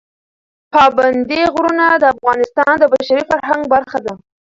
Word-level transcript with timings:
پابندی 0.73 1.41
غرونه 1.53 1.85
د 1.97 2.03
افغانستان 2.13 2.73
د 2.79 2.83
بشري 2.93 3.23
فرهنګ 3.29 3.61
برخه 3.73 3.99
ده. 4.05 4.13